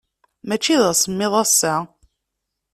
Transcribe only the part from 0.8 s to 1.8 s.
d asemmiḍ ass-a.